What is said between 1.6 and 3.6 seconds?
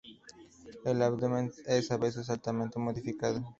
es a veces altamente modificado.